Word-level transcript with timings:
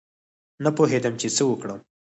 نه 0.63 0.69
پوهېدم 0.77 1.13
چې 1.21 1.27
څه 1.35 1.43
وکړم. 1.49 1.79